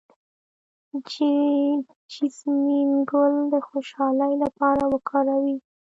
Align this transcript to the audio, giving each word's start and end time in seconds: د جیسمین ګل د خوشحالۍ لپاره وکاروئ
د 0.89 0.91
جیسمین 2.11 2.89
ګل 3.11 3.33
د 3.53 3.55
خوشحالۍ 3.67 4.33
لپاره 4.43 4.83
وکاروئ 4.93 5.55